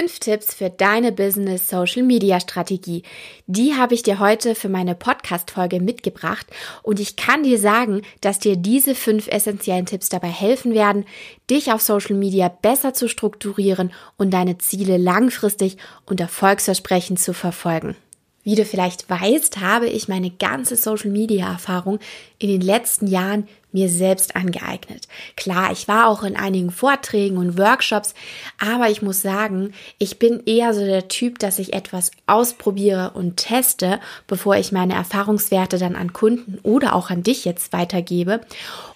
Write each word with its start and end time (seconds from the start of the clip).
Fünf 0.00 0.18
Tipps 0.18 0.54
für 0.54 0.70
deine 0.70 1.12
Business 1.12 1.68
Social 1.68 2.02
Media 2.02 2.40
Strategie. 2.40 3.02
Die 3.46 3.74
habe 3.74 3.92
ich 3.92 4.02
dir 4.02 4.18
heute 4.18 4.54
für 4.54 4.70
meine 4.70 4.94
Podcast 4.94 5.50
Folge 5.50 5.78
mitgebracht 5.78 6.46
und 6.82 7.00
ich 7.00 7.16
kann 7.16 7.42
dir 7.42 7.58
sagen, 7.58 8.00
dass 8.22 8.38
dir 8.38 8.56
diese 8.56 8.94
fünf 8.94 9.28
essentiellen 9.28 9.84
Tipps 9.84 10.08
dabei 10.08 10.28
helfen 10.28 10.72
werden, 10.72 11.04
dich 11.50 11.70
auf 11.70 11.82
Social 11.82 12.16
Media 12.16 12.48
besser 12.48 12.94
zu 12.94 13.10
strukturieren 13.10 13.92
und 14.16 14.30
deine 14.30 14.56
Ziele 14.56 14.96
langfristig 14.96 15.76
und 16.06 16.18
erfolgsversprechend 16.18 17.20
zu 17.20 17.34
verfolgen. 17.34 17.94
Wie 18.42 18.54
du 18.54 18.64
vielleicht 18.64 19.10
weißt, 19.10 19.60
habe 19.60 19.86
ich 19.86 20.08
meine 20.08 20.30
ganze 20.30 20.76
Social 20.76 21.10
Media 21.10 21.52
Erfahrung 21.52 21.98
in 22.38 22.48
den 22.48 22.62
letzten 22.62 23.06
Jahren 23.06 23.46
mir 23.72 23.88
selbst 23.88 24.36
angeeignet. 24.36 25.08
Klar, 25.36 25.72
ich 25.72 25.88
war 25.88 26.08
auch 26.08 26.22
in 26.22 26.36
einigen 26.36 26.70
Vorträgen 26.70 27.36
und 27.36 27.58
Workshops, 27.58 28.14
aber 28.58 28.90
ich 28.90 29.02
muss 29.02 29.22
sagen, 29.22 29.72
ich 29.98 30.18
bin 30.18 30.42
eher 30.46 30.74
so 30.74 30.84
der 30.84 31.08
Typ, 31.08 31.38
dass 31.38 31.58
ich 31.58 31.72
etwas 31.72 32.10
ausprobiere 32.26 33.12
und 33.14 33.36
teste, 33.36 34.00
bevor 34.26 34.56
ich 34.56 34.72
meine 34.72 34.94
Erfahrungswerte 34.94 35.78
dann 35.78 35.96
an 35.96 36.12
Kunden 36.12 36.58
oder 36.62 36.94
auch 36.94 37.10
an 37.10 37.22
dich 37.22 37.44
jetzt 37.44 37.72
weitergebe. 37.72 38.40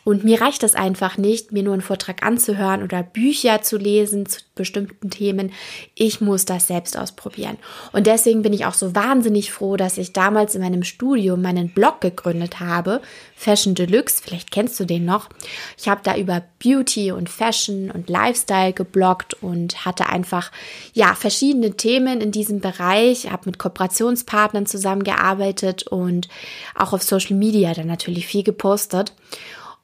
Und 0.04 0.22
mir 0.22 0.40
reicht 0.40 0.62
es 0.62 0.74
einfach 0.74 1.16
nicht, 1.16 1.52
mir 1.52 1.62
nur 1.62 1.72
einen 1.72 1.82
Vortrag 1.82 2.24
anzuhören 2.24 2.82
oder 2.82 3.02
Bücher 3.02 3.62
zu 3.62 3.78
lesen 3.78 4.26
zu 4.26 4.40
bestimmten 4.54 5.10
Themen. 5.10 5.52
Ich 5.94 6.20
muss 6.20 6.44
das 6.44 6.66
selbst 6.66 6.96
ausprobieren. 6.96 7.56
Und 7.92 8.06
deswegen 8.06 8.42
bin 8.42 8.52
ich 8.52 8.66
auch 8.66 8.74
so 8.74 8.94
wahnsinnig 8.94 9.50
froh, 9.50 9.76
dass 9.76 9.98
ich 9.98 10.12
damals 10.12 10.54
in 10.54 10.62
meinem 10.62 10.84
Studium 10.84 11.42
meinen 11.42 11.70
Blog 11.70 12.00
gegründet 12.00 12.60
habe, 12.60 13.00
Fashion 13.34 13.74
Deluxe. 13.74 14.22
Vielleicht 14.22 14.50
kennst 14.50 14.63
kennst 14.64 14.80
du 14.80 14.86
den 14.86 15.04
noch? 15.04 15.28
Ich 15.76 15.88
habe 15.88 16.00
da 16.02 16.16
über 16.16 16.42
Beauty 16.58 17.12
und 17.12 17.28
Fashion 17.28 17.90
und 17.90 18.08
Lifestyle 18.08 18.72
gebloggt 18.72 19.34
und 19.42 19.84
hatte 19.84 20.08
einfach 20.08 20.50
ja 20.94 21.14
verschiedene 21.14 21.76
Themen 21.76 22.22
in 22.22 22.32
diesem 22.32 22.60
Bereich, 22.60 23.30
habe 23.30 23.42
mit 23.44 23.58
Kooperationspartnern 23.58 24.64
zusammengearbeitet 24.64 25.86
und 25.86 26.28
auch 26.74 26.94
auf 26.94 27.02
Social 27.02 27.36
Media 27.36 27.74
dann 27.74 27.88
natürlich 27.88 28.26
viel 28.26 28.42
gepostet. 28.42 29.12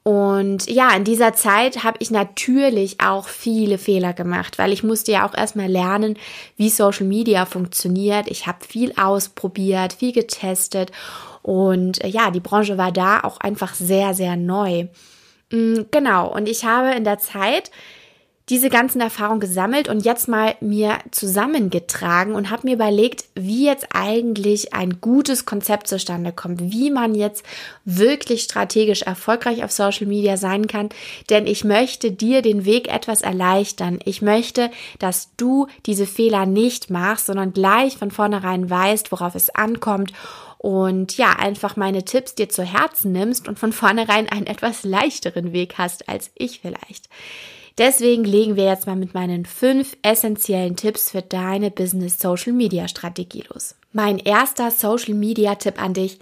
Und 0.01 0.67
ja, 0.67 0.95
in 0.95 1.03
dieser 1.03 1.35
Zeit 1.35 1.83
habe 1.83 1.97
ich 1.99 2.09
natürlich 2.09 3.01
auch 3.01 3.27
viele 3.27 3.77
Fehler 3.77 4.13
gemacht, 4.13 4.57
weil 4.57 4.73
ich 4.73 4.81
musste 4.81 5.11
ja 5.11 5.27
auch 5.27 5.35
erstmal 5.35 5.69
lernen, 5.69 6.17
wie 6.57 6.71
Social 6.71 7.05
Media 7.05 7.45
funktioniert. 7.45 8.27
Ich 8.27 8.47
habe 8.47 8.65
viel 8.67 8.93
ausprobiert, 8.97 9.93
viel 9.93 10.11
getestet 10.11 10.91
und 11.41 12.03
äh, 12.03 12.07
ja, 12.07 12.31
die 12.31 12.39
Branche 12.39 12.77
war 12.77 12.91
da 12.91 13.21
auch 13.21 13.39
einfach 13.39 13.73
sehr, 13.73 14.13
sehr 14.13 14.35
neu. 14.35 14.87
Mm, 15.51 15.81
genau, 15.91 16.33
und 16.33 16.47
ich 16.47 16.65
habe 16.65 16.91
in 16.91 17.03
der 17.03 17.19
Zeit 17.19 17.71
diese 18.51 18.69
ganzen 18.69 18.99
Erfahrungen 18.99 19.39
gesammelt 19.39 19.87
und 19.87 20.03
jetzt 20.03 20.27
mal 20.27 20.55
mir 20.59 20.97
zusammengetragen 21.11 22.35
und 22.35 22.49
habe 22.49 22.67
mir 22.67 22.73
überlegt, 22.73 23.23
wie 23.33 23.65
jetzt 23.65 23.87
eigentlich 23.93 24.73
ein 24.73 24.99
gutes 24.99 25.45
Konzept 25.45 25.87
zustande 25.87 26.33
kommt, 26.33 26.59
wie 26.59 26.91
man 26.91 27.15
jetzt 27.15 27.45
wirklich 27.85 28.43
strategisch 28.43 29.03
erfolgreich 29.03 29.63
auf 29.63 29.71
Social 29.71 30.05
Media 30.05 30.35
sein 30.35 30.67
kann, 30.67 30.89
denn 31.29 31.47
ich 31.47 31.63
möchte 31.63 32.11
dir 32.11 32.41
den 32.41 32.65
Weg 32.65 32.93
etwas 32.93 33.21
erleichtern. 33.21 33.99
Ich 34.03 34.21
möchte, 34.21 34.69
dass 34.99 35.29
du 35.37 35.67
diese 35.85 36.05
Fehler 36.05 36.45
nicht 36.45 36.89
machst, 36.89 37.27
sondern 37.27 37.53
gleich 37.53 37.95
von 37.95 38.11
vornherein 38.11 38.69
weißt, 38.69 39.13
worauf 39.13 39.33
es 39.33 39.49
ankommt 39.49 40.11
und 40.61 41.17
ja, 41.17 41.31
einfach 41.31 41.75
meine 41.75 42.05
Tipps 42.05 42.35
dir 42.35 42.47
zu 42.47 42.61
Herzen 42.63 43.11
nimmst 43.11 43.47
und 43.47 43.57
von 43.57 43.73
vornherein 43.73 44.29
einen 44.29 44.45
etwas 44.45 44.83
leichteren 44.83 45.53
Weg 45.53 45.79
hast 45.79 46.07
als 46.07 46.29
ich 46.35 46.59
vielleicht. 46.59 47.09
Deswegen 47.79 48.23
legen 48.23 48.57
wir 48.57 48.65
jetzt 48.65 48.85
mal 48.85 48.95
mit 48.95 49.15
meinen 49.15 49.47
fünf 49.47 49.97
essentiellen 50.03 50.75
Tipps 50.75 51.09
für 51.09 51.23
deine 51.23 51.71
Business 51.71 52.19
Social 52.19 52.53
Media 52.53 52.87
Strategie 52.87 53.43
los. 53.51 53.73
Mein 53.91 54.19
erster 54.19 54.69
Social 54.69 55.15
Media 55.15 55.55
Tipp 55.55 55.81
an 55.81 55.95
dich 55.95 56.19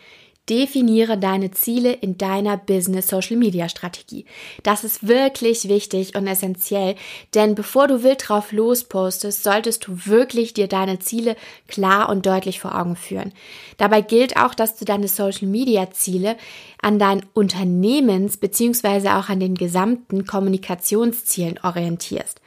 Definiere 0.50 1.18
deine 1.18 1.52
Ziele 1.52 1.94
in 1.94 2.18
deiner 2.18 2.58
Business 2.58 3.08
Social 3.08 3.38
Media 3.38 3.70
Strategie. 3.70 4.26
Das 4.64 4.84
ist 4.84 5.08
wirklich 5.08 5.70
wichtig 5.70 6.16
und 6.16 6.26
essentiell, 6.26 6.96
denn 7.36 7.54
bevor 7.54 7.88
du 7.88 8.04
wild 8.04 8.28
drauf 8.28 8.52
lospostest, 8.52 9.44
solltest 9.44 9.88
du 9.88 10.06
wirklich 10.06 10.54
dir 10.54 10.68
deine 10.68 10.98
Ziele 11.00 11.36
klar 11.68 12.10
und 12.10 12.26
deutlich 12.26 12.60
vor 12.60 12.80
Augen 12.80 12.96
führen. 12.96 13.34
Dabei 13.78 14.02
gilt 14.02 14.38
auch, 14.38 14.56
dass 14.56 14.76
du 14.76 14.86
deine 14.86 15.08
Social 15.08 15.48
Media 15.48 15.92
Ziele 15.92 16.36
an 16.82 16.98
deinen 16.98 17.26
Unternehmens- 17.34 18.38
bzw. 18.38 19.10
auch 19.10 19.30
an 19.30 19.40
den 19.40 19.56
gesamten 19.56 20.26
Kommunikationszielen 20.26 21.60
orientierst. 21.62 22.42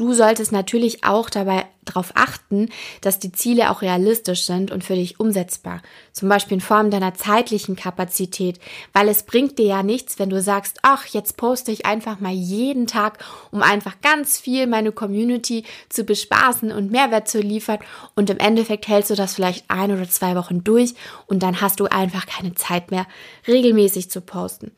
Du 0.00 0.14
solltest 0.14 0.50
natürlich 0.50 1.04
auch 1.04 1.28
dabei 1.28 1.66
darauf 1.84 2.12
achten, 2.14 2.70
dass 3.02 3.18
die 3.18 3.32
Ziele 3.32 3.70
auch 3.70 3.82
realistisch 3.82 4.46
sind 4.46 4.70
und 4.70 4.82
für 4.82 4.94
dich 4.94 5.20
umsetzbar. 5.20 5.82
Zum 6.12 6.26
Beispiel 6.26 6.54
in 6.54 6.62
Form 6.62 6.90
deiner 6.90 7.12
zeitlichen 7.12 7.76
Kapazität, 7.76 8.58
weil 8.94 9.10
es 9.10 9.24
bringt 9.24 9.58
dir 9.58 9.66
ja 9.66 9.82
nichts, 9.82 10.18
wenn 10.18 10.30
du 10.30 10.40
sagst, 10.40 10.78
ach, 10.80 11.04
jetzt 11.04 11.36
poste 11.36 11.70
ich 11.70 11.84
einfach 11.84 12.18
mal 12.18 12.32
jeden 12.32 12.86
Tag, 12.86 13.22
um 13.50 13.60
einfach 13.60 14.00
ganz 14.00 14.40
viel 14.40 14.66
meine 14.66 14.90
Community 14.90 15.64
zu 15.90 16.04
bespaßen 16.04 16.72
und 16.72 16.90
Mehrwert 16.90 17.28
zu 17.28 17.38
liefern 17.42 17.80
und 18.14 18.30
im 18.30 18.38
Endeffekt 18.38 18.88
hältst 18.88 19.10
du 19.10 19.16
das 19.16 19.34
vielleicht 19.34 19.66
ein 19.68 19.92
oder 19.92 20.08
zwei 20.08 20.34
Wochen 20.34 20.64
durch 20.64 20.94
und 21.26 21.42
dann 21.42 21.60
hast 21.60 21.78
du 21.78 21.84
einfach 21.84 22.24
keine 22.24 22.54
Zeit 22.54 22.90
mehr, 22.90 23.06
regelmäßig 23.46 24.10
zu 24.10 24.22
posten. 24.22 24.72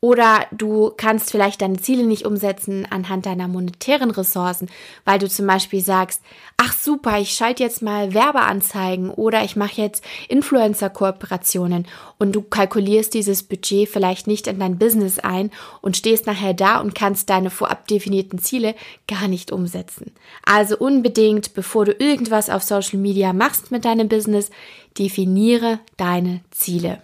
Oder 0.00 0.46
du 0.52 0.92
kannst 0.96 1.32
vielleicht 1.32 1.60
deine 1.60 1.78
Ziele 1.78 2.04
nicht 2.04 2.24
umsetzen 2.24 2.86
anhand 2.88 3.26
deiner 3.26 3.48
monetären 3.48 4.12
Ressourcen, 4.12 4.70
weil 5.04 5.18
du 5.18 5.28
zum 5.28 5.48
Beispiel 5.48 5.80
sagst, 5.80 6.22
ach 6.56 6.72
super, 6.72 7.18
ich 7.18 7.30
schalte 7.30 7.64
jetzt 7.64 7.82
mal 7.82 8.14
Werbeanzeigen 8.14 9.10
oder 9.10 9.42
ich 9.42 9.56
mache 9.56 9.82
jetzt 9.82 10.04
Influencer-Kooperationen 10.28 11.88
und 12.16 12.30
du 12.30 12.42
kalkulierst 12.42 13.12
dieses 13.12 13.42
Budget 13.42 13.88
vielleicht 13.88 14.28
nicht 14.28 14.46
in 14.46 14.60
dein 14.60 14.78
Business 14.78 15.18
ein 15.18 15.50
und 15.80 15.96
stehst 15.96 16.26
nachher 16.28 16.54
da 16.54 16.80
und 16.80 16.94
kannst 16.94 17.28
deine 17.28 17.50
vorab 17.50 17.88
definierten 17.88 18.38
Ziele 18.38 18.76
gar 19.08 19.26
nicht 19.26 19.50
umsetzen. 19.50 20.12
Also 20.44 20.78
unbedingt, 20.78 21.54
bevor 21.54 21.86
du 21.86 21.92
irgendwas 21.92 22.50
auf 22.50 22.62
Social 22.62 23.00
Media 23.00 23.32
machst 23.32 23.72
mit 23.72 23.84
deinem 23.84 24.08
Business, 24.08 24.50
definiere 24.96 25.80
deine 25.96 26.42
Ziele. 26.52 27.02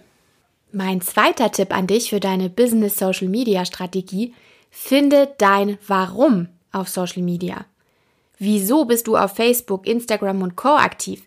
Mein 0.77 0.99
zweiter 0.99 1.53
Tipp 1.53 1.73
an 1.73 1.87
dich 1.87 2.09
für 2.09 2.19
deine 2.19 2.49
Business 2.49 2.97
Social 2.97 3.29
Media 3.29 3.63
Strategie, 3.63 4.33
finde 4.69 5.33
dein 5.37 5.77
Warum 5.87 6.49
auf 6.73 6.89
Social 6.89 7.23
Media. 7.23 7.63
Wieso 8.39 8.83
bist 8.83 9.07
du 9.07 9.15
auf 9.15 9.35
Facebook, 9.35 9.87
Instagram 9.87 10.41
und 10.41 10.57
Co 10.57 10.75
aktiv? 10.75 11.23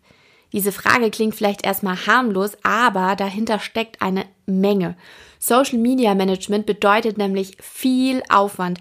Diese 0.52 0.70
Frage 0.70 1.10
klingt 1.10 1.34
vielleicht 1.34 1.64
erstmal 1.64 1.96
harmlos, 2.06 2.58
aber 2.62 3.16
dahinter 3.16 3.58
steckt 3.58 4.02
eine 4.02 4.26
Menge. 4.44 4.98
Social 5.38 5.78
Media 5.78 6.14
Management 6.14 6.66
bedeutet 6.66 7.16
nämlich 7.16 7.56
viel 7.58 8.22
Aufwand, 8.28 8.80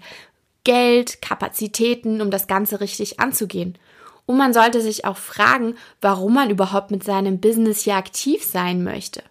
Geld, 0.64 1.22
Kapazitäten, 1.22 2.20
um 2.20 2.30
das 2.30 2.46
Ganze 2.46 2.82
richtig 2.82 3.18
anzugehen. 3.18 3.78
Und 4.26 4.36
man 4.36 4.52
sollte 4.52 4.82
sich 4.82 5.06
auch 5.06 5.16
fragen, 5.16 5.76
warum 6.02 6.34
man 6.34 6.50
überhaupt 6.50 6.90
mit 6.90 7.04
seinem 7.04 7.40
Business 7.40 7.84
hier 7.84 7.96
aktiv 7.96 8.44
sein 8.44 8.84
möchte. 8.84 9.22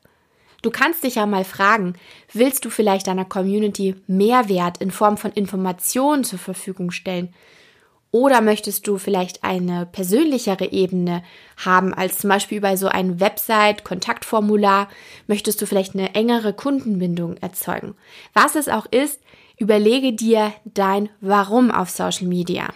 Du 0.62 0.72
kannst 0.72 1.04
dich 1.04 1.16
ja 1.16 1.26
mal 1.26 1.44
fragen, 1.44 1.94
willst 2.34 2.66
du 2.66 2.70
vielleicht 2.70 3.08
deiner 3.08 3.26
Community 3.26 3.96
Mehrwert 4.08 4.80
in 4.80 4.92
Form 4.92 5.18
von 5.18 5.32
Informationen 5.32 6.24
zur 6.24 6.40
Verfügung 6.40 6.92
stellen? 6.92 7.34
Oder 8.12 8.42
möchtest 8.42 8.88
du 8.88 8.98
vielleicht 8.98 9.44
eine 9.44 9.86
persönlichere 9.86 10.72
Ebene 10.72 11.24
haben, 11.58 11.94
als 11.94 12.20
zum 12.20 12.30
Beispiel 12.30 12.62
bei 12.62 12.78
so 12.78 12.88
einem 12.88 13.20
Website-Kontaktformular? 13.20 14.88
Möchtest 15.28 15.62
du 15.62 15.66
vielleicht 15.66 15.94
eine 15.94 16.16
engere 16.16 16.54
Kundenbindung 16.54 17.38
erzeugen? 17.38 17.96
Was 18.34 18.56
es 18.56 18.70
auch 18.70 18.86
ist, 18.86 19.20
überlege 19.58 20.14
dir 20.14 20.54
dein 20.66 21.10
Warum 21.20 21.70
auf 21.70 21.90
Social 21.90 22.28
Media. 22.28 22.70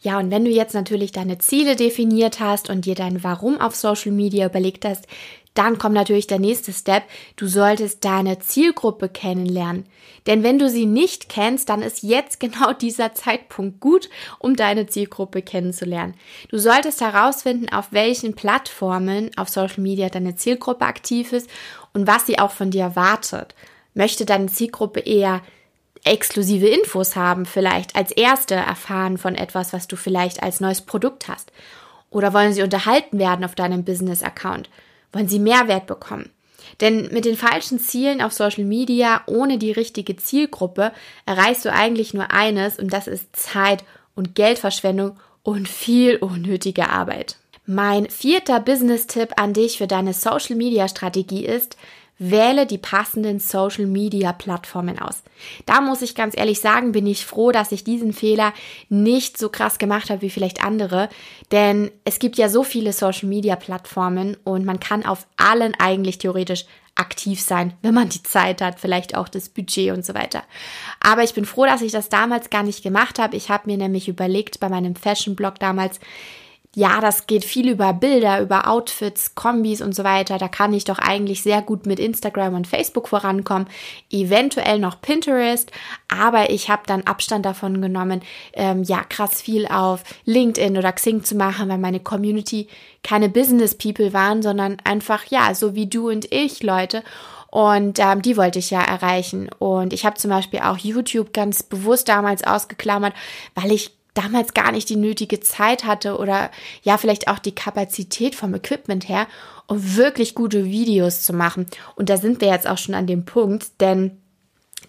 Ja, 0.00 0.18
und 0.18 0.32
wenn 0.32 0.44
du 0.44 0.50
jetzt 0.50 0.74
natürlich 0.74 1.12
deine 1.12 1.38
Ziele 1.38 1.76
definiert 1.76 2.40
hast 2.40 2.68
und 2.68 2.86
dir 2.86 2.96
dein 2.96 3.22
Warum 3.22 3.60
auf 3.60 3.76
Social 3.76 4.10
Media 4.10 4.46
überlegt 4.46 4.84
hast, 4.84 5.06
dann 5.54 5.78
kommt 5.78 5.94
natürlich 5.94 6.26
der 6.26 6.38
nächste 6.38 6.72
Step. 6.72 7.02
Du 7.36 7.46
solltest 7.46 8.04
deine 8.04 8.38
Zielgruppe 8.38 9.08
kennenlernen. 9.08 9.84
Denn 10.26 10.42
wenn 10.42 10.58
du 10.58 10.70
sie 10.70 10.86
nicht 10.86 11.28
kennst, 11.28 11.68
dann 11.68 11.82
ist 11.82 12.02
jetzt 12.02 12.40
genau 12.40 12.72
dieser 12.72 13.14
Zeitpunkt 13.14 13.80
gut, 13.80 14.08
um 14.38 14.56
deine 14.56 14.86
Zielgruppe 14.86 15.42
kennenzulernen. 15.42 16.14
Du 16.48 16.58
solltest 16.58 17.00
herausfinden, 17.00 17.68
auf 17.68 17.88
welchen 17.92 18.34
Plattformen 18.34 19.30
auf 19.36 19.48
Social 19.48 19.80
Media 19.80 20.08
deine 20.08 20.36
Zielgruppe 20.36 20.84
aktiv 20.84 21.32
ist 21.32 21.50
und 21.92 22.06
was 22.06 22.26
sie 22.26 22.38
auch 22.38 22.50
von 22.50 22.70
dir 22.70 22.82
erwartet. 22.82 23.54
Möchte 23.94 24.24
deine 24.24 24.46
Zielgruppe 24.46 25.00
eher 25.00 25.42
exklusive 26.04 26.66
Infos 26.66 27.14
haben, 27.14 27.46
vielleicht 27.46 27.94
als 27.94 28.10
erste 28.10 28.54
erfahren 28.54 29.18
von 29.18 29.34
etwas, 29.34 29.72
was 29.72 29.86
du 29.86 29.96
vielleicht 29.96 30.42
als 30.42 30.60
neues 30.60 30.80
Produkt 30.80 31.28
hast? 31.28 31.52
Oder 32.10 32.32
wollen 32.34 32.52
sie 32.52 32.62
unterhalten 32.62 33.18
werden 33.18 33.44
auf 33.44 33.54
deinem 33.54 33.84
Business-Account? 33.84 34.68
Wollen 35.12 35.28
sie 35.28 35.38
Mehrwert 35.38 35.86
bekommen. 35.86 36.30
Denn 36.80 37.08
mit 37.12 37.24
den 37.24 37.36
falschen 37.36 37.78
Zielen 37.78 38.22
auf 38.22 38.32
Social 38.32 38.64
Media 38.64 39.22
ohne 39.26 39.58
die 39.58 39.72
richtige 39.72 40.16
Zielgruppe 40.16 40.92
erreichst 41.26 41.64
du 41.64 41.72
eigentlich 41.72 42.14
nur 42.14 42.30
eines 42.30 42.78
und 42.78 42.92
das 42.92 43.06
ist 43.06 43.36
Zeit 43.36 43.84
und 44.14 44.34
Geldverschwendung 44.34 45.16
und 45.42 45.68
viel 45.68 46.16
unnötige 46.16 46.88
Arbeit. 46.88 47.36
Mein 47.66 48.08
vierter 48.10 48.58
Business-Tipp 48.58 49.34
an 49.36 49.52
dich 49.52 49.78
für 49.78 49.86
deine 49.86 50.14
Social-Media-Strategie 50.14 51.44
ist, 51.44 51.76
wähle 52.30 52.66
die 52.66 52.78
passenden 52.78 53.40
Social 53.40 53.86
Media 53.86 54.32
Plattformen 54.32 54.98
aus. 54.98 55.22
Da 55.66 55.80
muss 55.80 56.02
ich 56.02 56.14
ganz 56.14 56.36
ehrlich 56.36 56.60
sagen, 56.60 56.92
bin 56.92 57.06
ich 57.06 57.26
froh, 57.26 57.52
dass 57.52 57.72
ich 57.72 57.84
diesen 57.84 58.12
Fehler 58.12 58.52
nicht 58.88 59.38
so 59.38 59.48
krass 59.48 59.78
gemacht 59.78 60.10
habe 60.10 60.22
wie 60.22 60.30
vielleicht 60.30 60.64
andere, 60.64 61.08
denn 61.50 61.90
es 62.04 62.18
gibt 62.18 62.38
ja 62.38 62.48
so 62.48 62.62
viele 62.64 62.92
Social 62.92 63.28
Media 63.28 63.56
Plattformen 63.56 64.36
und 64.44 64.64
man 64.64 64.80
kann 64.80 65.04
auf 65.04 65.26
allen 65.36 65.74
eigentlich 65.78 66.18
theoretisch 66.18 66.64
aktiv 66.94 67.40
sein, 67.40 67.72
wenn 67.82 67.94
man 67.94 68.10
die 68.10 68.22
Zeit 68.22 68.60
hat, 68.60 68.78
vielleicht 68.78 69.16
auch 69.16 69.28
das 69.28 69.48
Budget 69.48 69.92
und 69.92 70.04
so 70.04 70.14
weiter. 70.14 70.42
Aber 71.00 71.22
ich 71.22 71.32
bin 71.32 71.46
froh, 71.46 71.64
dass 71.64 71.80
ich 71.80 71.92
das 71.92 72.10
damals 72.10 72.50
gar 72.50 72.62
nicht 72.62 72.82
gemacht 72.82 73.18
habe. 73.18 73.36
Ich 73.36 73.48
habe 73.48 73.70
mir 73.70 73.78
nämlich 73.78 74.08
überlegt 74.08 74.60
bei 74.60 74.68
meinem 74.68 74.94
Fashion 74.94 75.34
Blog 75.34 75.58
damals, 75.58 76.00
ja, 76.74 77.02
das 77.02 77.26
geht 77.26 77.44
viel 77.44 77.68
über 77.68 77.92
Bilder, 77.92 78.40
über 78.40 78.66
Outfits, 78.66 79.34
Kombis 79.34 79.82
und 79.82 79.94
so 79.94 80.04
weiter. 80.04 80.38
Da 80.38 80.48
kann 80.48 80.72
ich 80.72 80.84
doch 80.84 80.98
eigentlich 80.98 81.42
sehr 81.42 81.60
gut 81.60 81.84
mit 81.84 82.00
Instagram 82.00 82.54
und 82.54 82.66
Facebook 82.66 83.08
vorankommen. 83.08 83.68
Eventuell 84.10 84.78
noch 84.78 85.02
Pinterest, 85.02 85.70
aber 86.08 86.48
ich 86.48 86.70
habe 86.70 86.82
dann 86.86 87.02
Abstand 87.02 87.44
davon 87.44 87.82
genommen, 87.82 88.22
ähm, 88.54 88.84
ja, 88.84 89.04
krass 89.04 89.42
viel 89.42 89.66
auf 89.66 90.02
LinkedIn 90.24 90.78
oder 90.78 90.92
Xing 90.92 91.24
zu 91.24 91.34
machen, 91.34 91.68
weil 91.68 91.78
meine 91.78 92.00
Community 92.00 92.68
keine 93.02 93.28
Business 93.28 93.76
People 93.76 94.14
waren, 94.14 94.40
sondern 94.42 94.78
einfach, 94.84 95.26
ja, 95.26 95.54
so 95.54 95.74
wie 95.74 95.86
du 95.86 96.08
und 96.08 96.32
ich, 96.32 96.62
Leute. 96.62 97.02
Und 97.50 97.98
ähm, 97.98 98.22
die 98.22 98.38
wollte 98.38 98.60
ich 98.60 98.70
ja 98.70 98.80
erreichen. 98.80 99.50
Und 99.58 99.92
ich 99.92 100.06
habe 100.06 100.16
zum 100.16 100.30
Beispiel 100.30 100.60
auch 100.60 100.78
YouTube 100.78 101.34
ganz 101.34 101.62
bewusst 101.62 102.08
damals 102.08 102.44
ausgeklammert, 102.44 103.12
weil 103.54 103.72
ich 103.72 103.90
damals 104.14 104.54
gar 104.54 104.72
nicht 104.72 104.88
die 104.88 104.96
nötige 104.96 105.40
Zeit 105.40 105.84
hatte 105.84 106.18
oder 106.18 106.50
ja 106.82 106.98
vielleicht 106.98 107.28
auch 107.28 107.38
die 107.38 107.54
Kapazität 107.54 108.34
vom 108.34 108.54
Equipment 108.54 109.08
her, 109.08 109.26
um 109.66 109.96
wirklich 109.96 110.34
gute 110.34 110.64
Videos 110.64 111.22
zu 111.22 111.32
machen. 111.32 111.66
Und 111.96 112.10
da 112.10 112.16
sind 112.16 112.40
wir 112.40 112.48
jetzt 112.48 112.68
auch 112.68 112.78
schon 112.78 112.94
an 112.94 113.06
dem 113.06 113.24
Punkt, 113.24 113.80
denn 113.80 114.18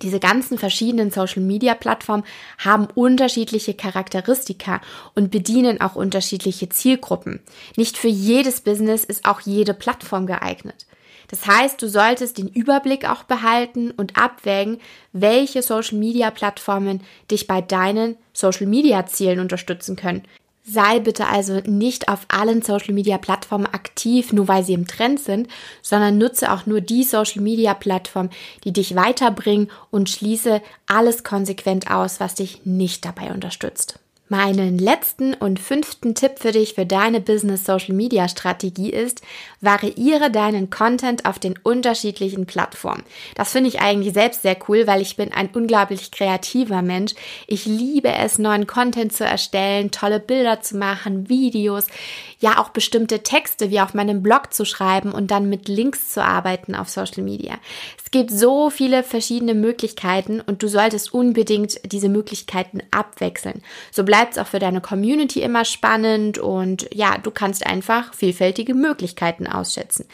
diese 0.01 0.19
ganzen 0.19 0.57
verschiedenen 0.57 1.11
Social-Media-Plattformen 1.11 2.25
haben 2.57 2.87
unterschiedliche 2.95 3.73
Charakteristika 3.73 4.81
und 5.15 5.31
bedienen 5.31 5.81
auch 5.81 5.95
unterschiedliche 5.95 6.67
Zielgruppen. 6.69 7.39
Nicht 7.77 7.97
für 7.97 8.07
jedes 8.07 8.61
Business 8.61 9.03
ist 9.03 9.25
auch 9.25 9.41
jede 9.41 9.73
Plattform 9.73 10.25
geeignet. 10.25 10.85
Das 11.33 11.47
heißt, 11.47 11.81
du 11.81 11.89
solltest 11.89 12.37
den 12.37 12.47
Überblick 12.47 13.09
auch 13.09 13.23
behalten 13.23 13.89
und 13.89 14.15
abwägen, 14.15 14.79
welche 15.13 15.63
Social-Media-Plattformen 15.63 17.01
dich 17.31 17.47
bei 17.47 17.59
deinen 17.59 18.17
Social-Media-Zielen 18.33 19.39
unterstützen 19.39 19.95
können. 19.95 20.21
Sei 20.63 20.99
bitte 20.99 21.25
also 21.25 21.59
nicht 21.65 22.07
auf 22.07 22.27
allen 22.27 22.61
Social-Media-Plattformen 22.61 23.65
aktiv, 23.65 24.31
nur 24.31 24.47
weil 24.47 24.63
sie 24.63 24.73
im 24.73 24.85
Trend 24.85 25.19
sind, 25.19 25.47
sondern 25.81 26.19
nutze 26.19 26.51
auch 26.51 26.67
nur 26.67 26.81
die 26.81 27.03
Social-Media-Plattformen, 27.03 28.29
die 28.63 28.71
dich 28.71 28.95
weiterbringen 28.95 29.71
und 29.89 30.11
schließe 30.11 30.61
alles 30.85 31.23
konsequent 31.23 31.89
aus, 31.89 32.19
was 32.19 32.35
dich 32.35 32.63
nicht 32.63 33.05
dabei 33.05 33.33
unterstützt. 33.33 33.97
Meinen 34.29 34.79
letzten 34.79 35.33
und 35.33 35.59
fünften 35.59 36.15
Tipp 36.15 36.39
für 36.39 36.53
dich 36.53 36.75
für 36.75 36.85
deine 36.85 37.19
Business 37.19 37.65
Social 37.65 37.93
Media 37.93 38.29
Strategie 38.29 38.89
ist, 38.89 39.21
variiere 39.59 40.31
deinen 40.31 40.69
Content 40.69 41.25
auf 41.25 41.39
den 41.39 41.59
unterschiedlichen 41.61 42.45
Plattformen. 42.45 43.03
Das 43.35 43.51
finde 43.51 43.67
ich 43.67 43.81
eigentlich 43.81 44.13
selbst 44.13 44.41
sehr 44.41 44.57
cool, 44.67 44.87
weil 44.87 45.01
ich 45.01 45.17
bin 45.17 45.33
ein 45.33 45.49
unglaublich 45.53 46.11
kreativer 46.11 46.81
Mensch. 46.81 47.13
Ich 47.47 47.65
liebe 47.65 48.13
es, 48.13 48.39
neuen 48.39 48.65
Content 48.65 49.13
zu 49.13 49.25
erstellen, 49.25 49.91
tolle 49.91 50.19
Bilder 50.19 50.61
zu 50.61 50.77
machen, 50.77 51.27
Videos, 51.27 51.87
ja 52.39 52.59
auch 52.59 52.69
bestimmte 52.69 53.23
Texte 53.23 53.71
wie 53.71 53.81
auf 53.81 53.93
meinem 53.93 54.23
Blog 54.23 54.53
zu 54.53 54.65
schreiben 54.65 55.11
und 55.11 55.31
dann 55.31 55.49
mit 55.49 55.67
Links 55.67 56.11
zu 56.11 56.23
arbeiten 56.23 56.75
auf 56.75 56.89
Social 56.89 57.23
Media. 57.23 57.55
Es 58.03 58.11
gibt 58.11 58.31
so 58.31 58.69
viele 58.69 59.03
verschiedene 59.03 59.53
Möglichkeiten 59.53 60.39
und 60.41 60.63
du 60.63 60.67
solltest 60.67 61.13
unbedingt 61.13 61.79
diese 61.91 62.09
Möglichkeiten 62.09 62.81
abwechseln. 62.91 63.63
So 63.91 64.03
bleibt 64.13 64.33
es 64.33 64.37
auch 64.37 64.45
für 64.45 64.59
deine 64.59 64.79
Community 64.79 65.41
immer 65.41 65.65
spannend 65.65 66.37
und 66.37 66.87
ja, 66.93 67.17
du 67.17 67.31
kannst 67.31 67.65
einfach 67.65 68.13
vielfältige 68.13 68.75
Möglichkeiten 68.75 69.47
ausschätzen. 69.47 70.05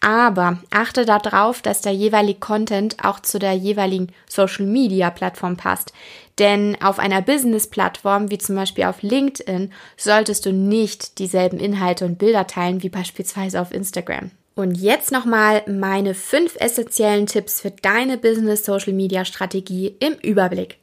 Aber 0.00 0.58
achte 0.70 1.04
darauf, 1.04 1.62
dass 1.62 1.80
der 1.80 1.92
jeweilige 1.92 2.40
Content 2.40 2.96
auch 3.04 3.20
zu 3.20 3.38
der 3.38 3.52
jeweiligen 3.52 4.08
Social 4.28 4.66
Media 4.66 5.08
Plattform 5.10 5.56
passt. 5.56 5.92
Denn 6.40 6.76
auf 6.82 6.98
einer 6.98 7.22
Business-Plattform, 7.22 8.28
wie 8.32 8.38
zum 8.38 8.56
Beispiel 8.56 8.86
auf 8.86 9.02
LinkedIn, 9.02 9.72
solltest 9.96 10.46
du 10.46 10.52
nicht 10.52 11.20
dieselben 11.20 11.60
Inhalte 11.60 12.06
und 12.06 12.18
Bilder 12.18 12.48
teilen 12.48 12.82
wie 12.82 12.88
beispielsweise 12.88 13.60
auf 13.60 13.70
Instagram. 13.72 14.32
Und 14.56 14.74
jetzt 14.74 15.12
nochmal 15.12 15.62
meine 15.68 16.14
fünf 16.14 16.56
essentiellen 16.58 17.26
Tipps 17.26 17.60
für 17.60 17.70
deine 17.70 18.18
Business-Social-Media-Strategie 18.18 19.94
im 20.00 20.14
Überblick. 20.14 20.78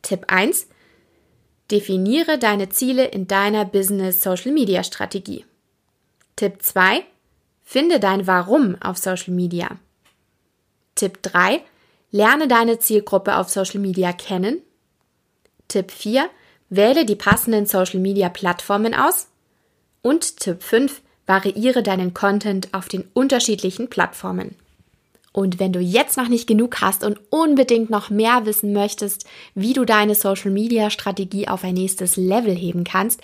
Tipp 0.00 0.24
1. 0.28 0.68
Definiere 1.70 2.38
deine 2.38 2.68
Ziele 2.68 3.06
in 3.06 3.26
deiner 3.26 3.64
Business 3.64 4.22
Social 4.22 4.52
Media 4.52 4.84
Strategie. 4.84 5.44
Tipp 6.36 6.62
2. 6.62 7.04
Finde 7.62 8.00
dein 8.00 8.26
Warum 8.26 8.76
auf 8.82 8.98
Social 8.98 9.32
Media. 9.32 9.78
Tipp 10.94 11.22
3. 11.22 11.62
Lerne 12.10 12.48
deine 12.48 12.78
Zielgruppe 12.78 13.36
auf 13.36 13.48
Social 13.48 13.80
Media 13.80 14.12
kennen. 14.12 14.62
Tipp 15.68 15.90
4. 15.90 16.28
Wähle 16.68 17.06
die 17.06 17.16
passenden 17.16 17.66
Social 17.66 18.00
Media 18.00 18.28
Plattformen 18.28 18.94
aus. 18.94 19.28
Und 20.02 20.36
Tipp 20.36 20.62
5. 20.62 21.00
Variiere 21.26 21.82
deinen 21.82 22.12
Content 22.12 22.74
auf 22.74 22.88
den 22.88 23.08
unterschiedlichen 23.14 23.88
Plattformen. 23.88 24.56
Und 25.34 25.58
wenn 25.58 25.72
du 25.72 25.80
jetzt 25.80 26.16
noch 26.16 26.28
nicht 26.28 26.46
genug 26.46 26.80
hast 26.80 27.02
und 27.02 27.18
unbedingt 27.28 27.90
noch 27.90 28.08
mehr 28.08 28.46
wissen 28.46 28.72
möchtest, 28.72 29.26
wie 29.56 29.72
du 29.72 29.84
deine 29.84 30.14
Social 30.14 30.52
Media 30.52 30.90
Strategie 30.90 31.48
auf 31.48 31.64
ein 31.64 31.74
nächstes 31.74 32.16
Level 32.16 32.54
heben 32.54 32.84
kannst, 32.84 33.20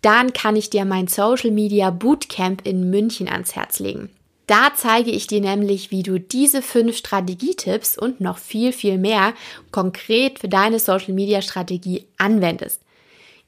dann 0.00 0.32
kann 0.32 0.56
ich 0.56 0.70
dir 0.70 0.86
mein 0.86 1.06
Social 1.06 1.50
Media 1.50 1.90
Bootcamp 1.90 2.66
in 2.66 2.88
München 2.88 3.28
ans 3.28 3.54
Herz 3.56 3.78
legen. 3.78 4.08
Da 4.46 4.72
zeige 4.74 5.10
ich 5.10 5.26
dir 5.26 5.42
nämlich, 5.42 5.90
wie 5.90 6.02
du 6.02 6.18
diese 6.18 6.62
fünf 6.62 6.96
Strategietipps 6.96 7.98
und 7.98 8.22
noch 8.22 8.38
viel, 8.38 8.72
viel 8.72 8.96
mehr 8.96 9.34
konkret 9.70 10.38
für 10.38 10.48
deine 10.48 10.78
Social 10.78 11.12
Media 11.12 11.42
Strategie 11.42 12.06
anwendest. 12.16 12.80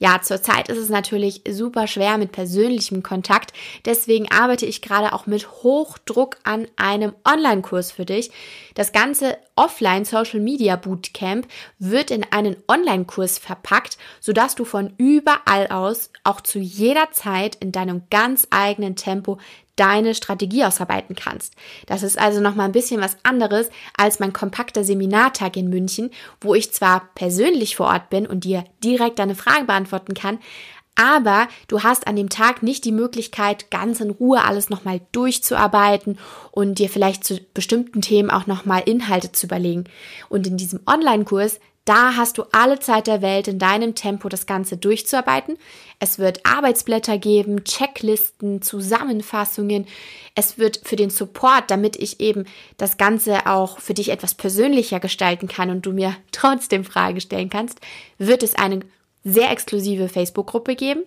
Ja, 0.02 0.21
zurzeit 0.21 0.68
ist 0.68 0.78
es 0.78 0.88
natürlich 0.88 1.42
super 1.49 1.87
schwer 1.87 2.18
mit 2.18 2.32
persönlichem 2.32 3.04
Kontakt. 3.04 3.52
Deswegen 3.85 4.32
arbeite 4.32 4.66
ich 4.66 4.82
gerade 4.82 5.12
auch 5.12 5.26
mit 5.26 5.49
Hochdruck 5.62 6.38
an 6.42 6.66
einem 6.75 7.12
Online-Kurs 7.25 7.92
für 7.92 8.04
dich. 8.04 8.32
Das 8.75 8.90
ganze 8.90 9.38
Offline 9.54 10.04
Social 10.04 10.40
Media 10.40 10.75
Bootcamp 10.75 11.47
wird 11.78 12.11
in 12.11 12.26
einen 12.32 12.56
Online-Kurs 12.66 13.38
verpackt, 13.38 13.97
sodass 14.18 14.56
du 14.56 14.64
von 14.64 14.92
überall 14.99 15.68
aus 15.68 16.11
auch 16.25 16.40
zu 16.40 16.59
jeder 16.59 17.12
Zeit 17.12 17.54
in 17.61 17.71
deinem 17.71 18.02
ganz 18.11 18.49
eigenen 18.50 18.97
Tempo 18.97 19.38
deine 19.76 20.14
Strategie 20.14 20.64
ausarbeiten 20.64 21.17
kannst. 21.17 21.55
Das 21.87 22.02
ist 22.02 22.19
also 22.19 22.41
noch 22.41 22.55
mal 22.55 22.64
ein 22.64 22.73
bisschen 22.73 23.00
was 23.00 23.17
anderes 23.23 23.71
als 23.97 24.21
mein 24.21 24.33
kompakter 24.33 24.85
Seminartag 24.85 25.57
in 25.57 25.71
München, 25.71 26.11
wo 26.41 26.55
ich 26.55 26.73
zwar 26.73 27.09
persönlich 27.14 27.76
vor 27.76 27.87
Ort 27.87 28.11
bin 28.11 28.26
und 28.26 28.45
dir 28.45 28.64
direkt 28.85 29.19
deine 29.19 29.35
Fragen 29.35 29.67
beantworten 29.67 30.14
kann, 30.14 30.38
aber 30.95 31.49
du 31.69 31.83
hast 31.83 32.07
an 32.07 32.17
dem 32.17 32.29
Tag 32.29 32.62
nicht 32.62 32.85
die 32.85 32.93
Möglichkeit, 32.93 33.71
ganz 33.71 34.00
in 34.00 34.11
Ruhe 34.11 34.45
alles 34.45 34.69
nochmal 34.69 35.00
durchzuarbeiten 35.12 36.19
und 36.50 36.79
dir 36.79 36.91
vielleicht 36.91 37.25
zu 37.25 37.41
bestimmten 37.55 38.02
Themen 38.02 38.31
auch 38.31 38.47
nochmal 38.47 38.83
Inhalte 38.85 39.33
zu 39.33 39.47
überlegen. 39.47 39.85
Und 40.29 40.47
in 40.47 40.59
diesem 40.59 40.81
Online-Kurs 40.87 41.61
da 41.84 42.16
hast 42.16 42.38
du 42.38 42.44
alle 42.52 42.78
Zeit 42.78 43.08
der 43.08 43.22
Welt 43.22 43.48
in 43.48 43.58
deinem 43.58 43.94
Tempo 43.94 44.28
das 44.28 44.46
Ganze 44.46 44.76
durchzuarbeiten. 44.76 45.58
Es 45.98 46.18
wird 46.18 46.46
Arbeitsblätter 46.46 47.18
geben, 47.18 47.64
Checklisten, 47.64 48.62
Zusammenfassungen. 48.62 49.86
Es 50.36 50.58
wird 50.58 50.80
für 50.84 50.96
den 50.96 51.10
Support, 51.10 51.70
damit 51.70 51.96
ich 51.96 52.20
eben 52.20 52.44
das 52.76 52.98
Ganze 52.98 53.46
auch 53.46 53.80
für 53.80 53.94
dich 53.94 54.10
etwas 54.10 54.34
persönlicher 54.34 55.00
gestalten 55.00 55.48
kann 55.48 55.70
und 55.70 55.84
du 55.84 55.92
mir 55.92 56.14
trotzdem 56.32 56.84
Fragen 56.84 57.20
stellen 57.20 57.50
kannst, 57.50 57.80
wird 58.18 58.42
es 58.42 58.54
eine 58.54 58.80
sehr 59.24 59.50
exklusive 59.50 60.08
Facebook-Gruppe 60.08 60.74
geben 60.76 61.02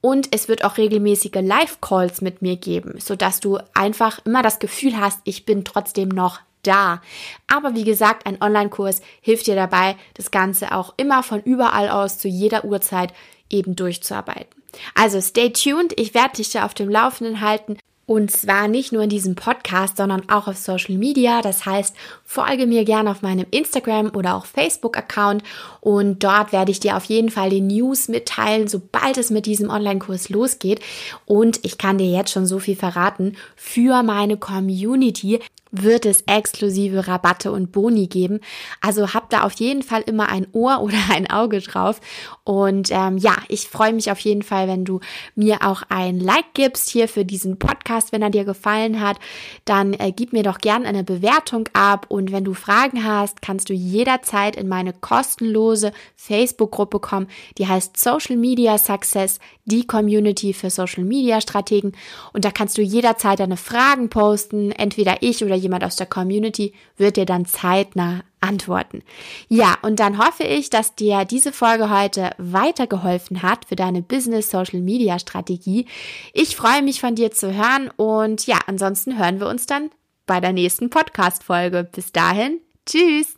und 0.00 0.28
es 0.32 0.48
wird 0.48 0.64
auch 0.64 0.76
regelmäßige 0.76 1.34
Live-Calls 1.34 2.20
mit 2.20 2.42
mir 2.42 2.56
geben, 2.56 3.00
sodass 3.00 3.40
du 3.40 3.58
einfach 3.74 4.24
immer 4.24 4.42
das 4.42 4.58
Gefühl 4.58 5.00
hast, 5.00 5.20
ich 5.24 5.44
bin 5.44 5.64
trotzdem 5.64 6.08
noch 6.08 6.40
da. 6.66 7.00
Aber 7.46 7.74
wie 7.74 7.84
gesagt, 7.84 8.26
ein 8.26 8.40
Online-Kurs 8.40 9.00
hilft 9.20 9.46
dir 9.46 9.54
dabei, 9.54 9.96
das 10.14 10.30
Ganze 10.30 10.72
auch 10.72 10.94
immer 10.96 11.22
von 11.22 11.40
überall 11.42 11.88
aus 11.88 12.18
zu 12.18 12.28
jeder 12.28 12.64
Uhrzeit 12.64 13.12
eben 13.50 13.76
durchzuarbeiten. 13.76 14.62
Also 14.94 15.20
stay 15.20 15.50
tuned, 15.50 15.98
ich 15.98 16.14
werde 16.14 16.36
dich 16.36 16.50
da 16.50 16.64
auf 16.64 16.74
dem 16.74 16.88
Laufenden 16.88 17.40
halten. 17.40 17.78
Und 18.08 18.30
zwar 18.30 18.68
nicht 18.68 18.92
nur 18.92 19.02
in 19.02 19.08
diesem 19.08 19.34
Podcast, 19.34 19.96
sondern 19.96 20.28
auch 20.28 20.46
auf 20.46 20.56
Social 20.56 20.94
Media. 20.94 21.42
Das 21.42 21.66
heißt, 21.66 21.96
folge 22.24 22.68
mir 22.68 22.84
gerne 22.84 23.10
auf 23.10 23.22
meinem 23.22 23.46
Instagram 23.50 24.12
oder 24.14 24.36
auch 24.36 24.46
Facebook-Account 24.46 25.42
und 25.80 26.22
dort 26.22 26.52
werde 26.52 26.70
ich 26.70 26.78
dir 26.78 26.96
auf 26.96 27.04
jeden 27.06 27.30
Fall 27.30 27.50
die 27.50 27.60
News 27.60 28.06
mitteilen, 28.06 28.68
sobald 28.68 29.18
es 29.18 29.30
mit 29.30 29.44
diesem 29.44 29.70
Online-Kurs 29.70 30.28
losgeht. 30.28 30.78
Und 31.24 31.58
ich 31.64 31.78
kann 31.78 31.98
dir 31.98 32.08
jetzt 32.08 32.30
schon 32.30 32.46
so 32.46 32.60
viel 32.60 32.76
verraten. 32.76 33.36
Für 33.56 34.04
meine 34.04 34.36
Community 34.36 35.40
wird 35.82 36.06
es 36.06 36.22
exklusive 36.22 37.08
Rabatte 37.08 37.52
und 37.52 37.72
Boni 37.72 38.06
geben. 38.06 38.40
Also 38.80 39.14
habt 39.14 39.32
da 39.32 39.42
auf 39.42 39.52
jeden 39.54 39.82
Fall 39.82 40.02
immer 40.02 40.28
ein 40.28 40.46
Ohr 40.52 40.80
oder 40.82 40.98
ein 41.10 41.28
Auge 41.30 41.60
drauf. 41.60 42.00
Und 42.44 42.90
ähm, 42.90 43.18
ja, 43.18 43.36
ich 43.48 43.68
freue 43.68 43.92
mich 43.92 44.10
auf 44.10 44.20
jeden 44.20 44.42
Fall, 44.42 44.68
wenn 44.68 44.84
du 44.84 45.00
mir 45.34 45.58
auch 45.62 45.82
ein 45.88 46.20
Like 46.20 46.54
gibst 46.54 46.90
hier 46.90 47.08
für 47.08 47.24
diesen 47.24 47.58
Podcast, 47.58 48.12
wenn 48.12 48.22
er 48.22 48.30
dir 48.30 48.44
gefallen 48.44 49.00
hat. 49.00 49.18
Dann 49.64 49.92
äh, 49.94 50.12
gib 50.12 50.32
mir 50.32 50.42
doch 50.42 50.58
gern 50.58 50.86
eine 50.86 51.04
Bewertung 51.04 51.68
ab. 51.72 52.06
Und 52.08 52.32
wenn 52.32 52.44
du 52.44 52.54
Fragen 52.54 53.04
hast, 53.04 53.42
kannst 53.42 53.68
du 53.68 53.74
jederzeit 53.74 54.56
in 54.56 54.68
meine 54.68 54.92
kostenlose 54.92 55.92
Facebook-Gruppe 56.16 57.00
kommen. 57.00 57.28
Die 57.58 57.66
heißt 57.66 57.96
Social 57.96 58.36
Media 58.36 58.78
Success, 58.78 59.38
die 59.64 59.86
Community 59.86 60.52
für 60.52 60.70
Social 60.70 61.04
Media 61.04 61.40
Strategen. 61.40 61.92
Und 62.32 62.44
da 62.44 62.50
kannst 62.50 62.78
du 62.78 62.82
jederzeit 62.82 63.40
deine 63.40 63.56
Fragen 63.56 64.08
posten. 64.08 64.70
Entweder 64.72 65.22
ich 65.22 65.44
oder 65.44 65.56
jemand 65.66 65.84
aus 65.84 65.96
der 65.96 66.06
Community 66.06 66.72
wird 66.96 67.16
dir 67.16 67.26
dann 67.26 67.44
zeitnah 67.44 68.22
antworten. 68.40 69.02
Ja, 69.48 69.76
und 69.82 70.00
dann 70.00 70.18
hoffe 70.18 70.44
ich, 70.44 70.70
dass 70.70 70.94
dir 70.94 71.24
diese 71.24 71.52
Folge 71.52 71.90
heute 71.90 72.30
weitergeholfen 72.38 73.42
hat 73.42 73.64
für 73.66 73.76
deine 73.76 74.02
Business 74.02 74.50
Social 74.50 74.80
Media 74.80 75.18
Strategie. 75.18 75.86
Ich 76.32 76.56
freue 76.56 76.82
mich 76.82 77.00
von 77.00 77.14
dir 77.14 77.32
zu 77.32 77.54
hören 77.54 77.90
und 77.96 78.46
ja, 78.46 78.58
ansonsten 78.66 79.18
hören 79.18 79.40
wir 79.40 79.48
uns 79.48 79.66
dann 79.66 79.90
bei 80.26 80.40
der 80.40 80.52
nächsten 80.52 80.90
Podcast 80.90 81.42
Folge. 81.42 81.88
Bis 81.90 82.12
dahin, 82.12 82.60
tschüss. 82.86 83.34